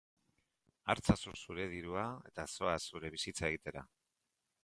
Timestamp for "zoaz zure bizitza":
2.55-3.47